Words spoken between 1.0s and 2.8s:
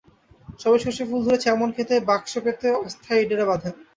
ফুল ধরেছে এমন খেতে বাক্স পেতে